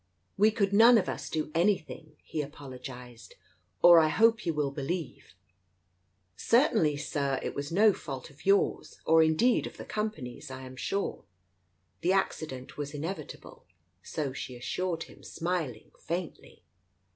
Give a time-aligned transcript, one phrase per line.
[0.35, 3.35] "We could none of us do anything," he apologized,
[3.83, 5.35] "or I hope you will believe"
[6.35, 10.75] "Certainly, Sir, it was no fault of yours, or indeed of the company's, I am
[10.75, 11.25] sure.
[11.99, 16.63] The accident was inevit able I" so she assured him, smiling faintly.